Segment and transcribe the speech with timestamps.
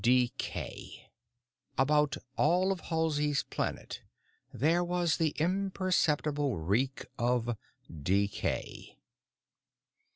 [0.03, 1.11] Decay.
[1.77, 4.01] About all of Halsey's Planet
[4.51, 7.55] there was the imperceptible reek of
[7.87, 8.97] decay.